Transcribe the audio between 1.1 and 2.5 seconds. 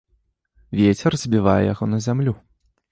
збівае яго на зямлю.